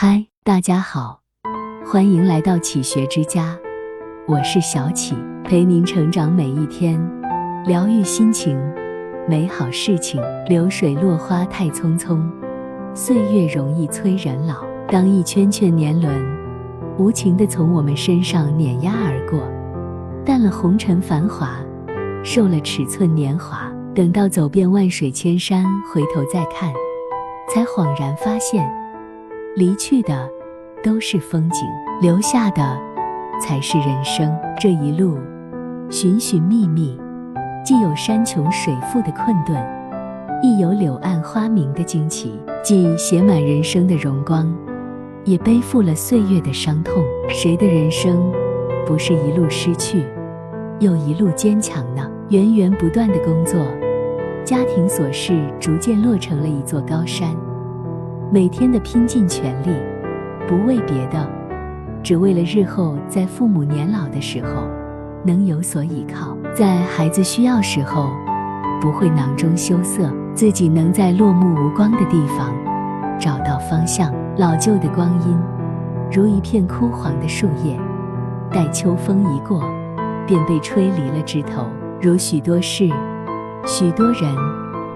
[0.00, 1.22] 嗨，大家好，
[1.84, 3.58] 欢迎来到启学之家，
[4.28, 7.04] 我是小启，陪您成长每一天，
[7.66, 8.56] 疗愈心情，
[9.28, 10.22] 美好事情。
[10.46, 12.22] 流水落花太匆匆，
[12.94, 14.64] 岁月容易催人老。
[14.86, 16.14] 当一圈圈年轮
[16.96, 19.40] 无情地从我们身上碾压而过，
[20.24, 21.58] 淡了红尘繁华，
[22.22, 23.68] 瘦了尺寸年华。
[23.96, 26.72] 等到走遍万水千山，回头再看，
[27.52, 28.64] 才恍然发现。
[29.58, 30.30] 离去的
[30.84, 31.66] 都是风景，
[32.00, 32.78] 留下的
[33.42, 34.32] 才是人生。
[34.56, 35.18] 这一路
[35.90, 36.96] 寻寻觅觅，
[37.64, 39.60] 既有山穷水复的困顿，
[40.44, 42.38] 亦有柳暗花明的惊奇。
[42.62, 44.48] 既写满人生的荣光，
[45.24, 47.02] 也背负了岁月的伤痛。
[47.28, 48.30] 谁的人生
[48.86, 50.04] 不是一路失去，
[50.78, 52.08] 又一路坚强呢？
[52.28, 53.60] 源源不断的工作，
[54.44, 57.34] 家庭琐事逐渐落成了一座高山。
[58.30, 59.74] 每天的拼尽全力，
[60.46, 61.26] 不为别的，
[62.02, 64.68] 只为了日后在父母年老的时候
[65.24, 68.10] 能有所依靠，在孩子需要时候
[68.82, 72.52] 不会囊中羞涩，自己能在落木无光的地方
[73.18, 74.12] 找到方向。
[74.36, 75.36] 老旧的光阴，
[76.12, 77.80] 如一片枯黄的树叶，
[78.52, 79.62] 待秋风一过，
[80.26, 81.64] 便被吹离了枝头。
[82.00, 82.88] 如许多事，
[83.66, 84.36] 许多人，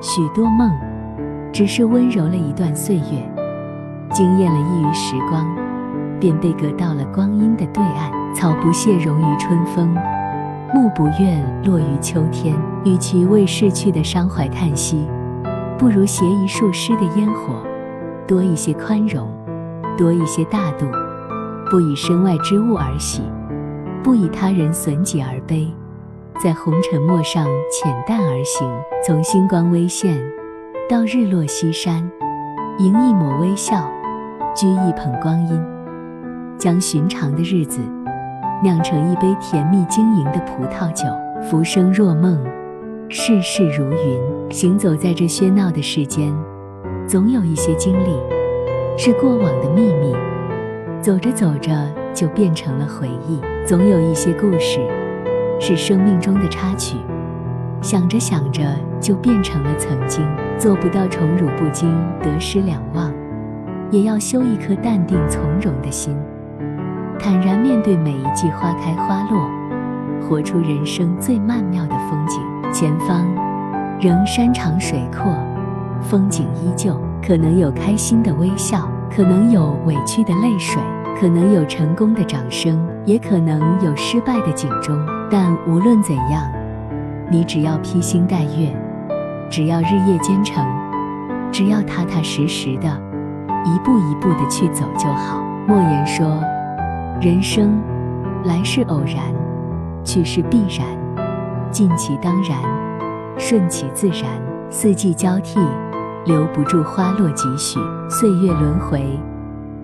[0.00, 0.70] 许多梦。
[1.56, 3.32] 只是温柔了一段岁月，
[4.10, 5.42] 惊艳了一隅时光，
[6.20, 8.12] 便被隔到了光阴的对岸。
[8.34, 9.88] 草不谢荣于春风，
[10.74, 12.54] 木不愿落于秋天。
[12.84, 15.06] 与其为逝去的伤怀叹息，
[15.78, 17.54] 不如携一束诗的烟火，
[18.26, 19.26] 多一些宽容，
[19.96, 20.84] 多一些大度。
[21.70, 23.22] 不以身外之物而喜，
[24.02, 25.72] 不以他人损己而悲，
[26.38, 28.70] 在红尘陌上浅淡而行，
[29.02, 30.22] 从星光微现。
[30.88, 32.08] 到日落西山，
[32.78, 33.90] 迎一抹微笑，
[34.54, 35.60] 掬一捧光阴，
[36.56, 37.80] 将寻常的日子
[38.62, 41.04] 酿成一杯甜蜜晶莹的葡萄酒。
[41.50, 42.40] 浮生若梦，
[43.08, 44.20] 世事如云。
[44.48, 46.32] 行走在这喧闹的世间，
[47.08, 48.16] 总有一些经历
[48.96, 50.14] 是过往的秘密，
[51.00, 51.72] 走着走着
[52.14, 53.40] 就变成了回忆。
[53.66, 54.78] 总有一些故事
[55.58, 56.96] 是生命中的插曲。
[57.82, 58.62] 想着想着
[59.00, 60.24] 就变成了曾经，
[60.58, 63.12] 做不到宠辱不惊、得失两忘，
[63.90, 66.16] 也要修一颗淡定从容的心，
[67.18, 69.50] 坦然面对每一季花开花落，
[70.22, 72.40] 活出人生最曼妙的风景。
[72.72, 73.26] 前方
[74.00, 75.32] 仍山长水阔，
[76.00, 80.82] 风景依旧，可能有开心的微笑，可能有委屈的泪水，
[81.20, 84.96] 可能有成功的掌声，也可能有失败的警钟。
[85.30, 86.42] 但无论怎样。
[87.28, 88.72] 你只要披星戴月，
[89.48, 90.64] 只要日夜兼程，
[91.52, 92.88] 只要踏踏实实的，
[93.64, 95.40] 一步一步的去走就好。
[95.66, 96.26] 莫言说
[97.20, 97.80] ：“人生
[98.44, 99.16] 来是偶然，
[100.04, 100.86] 去是必然，
[101.70, 102.58] 尽其当然，
[103.38, 104.24] 顺其自然。
[104.68, 105.60] 四季交替，
[106.24, 107.78] 留不住花落几许；
[108.10, 109.18] 岁月轮回，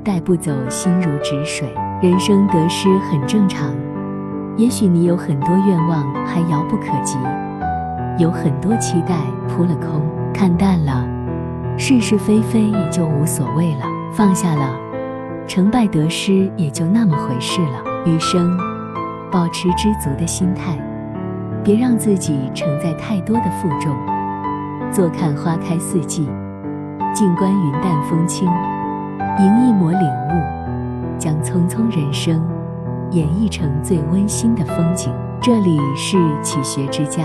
[0.03, 1.73] 带不走心如止水。
[2.03, 3.71] 人生得失很正常。”
[4.59, 7.17] 也许你有很多愿望还遥不可及，
[8.19, 9.17] 有很多期待
[9.49, 10.03] 扑了空，
[10.33, 11.05] 看淡了，
[11.79, 14.71] 是是非非也就无所谓了，放下了，
[15.47, 17.83] 成败得失也就那么回事了。
[18.05, 18.57] 余生，
[19.31, 20.77] 保持知足的心态，
[21.65, 23.95] 别让自己承载太多的负重。
[24.91, 26.29] 坐看花开四季，
[27.15, 28.47] 静观云淡风轻，
[29.39, 32.43] 迎一抹领悟，将匆匆人生。
[33.13, 35.13] 演绎成最温馨的风景。
[35.41, 37.25] 这里是启学之家，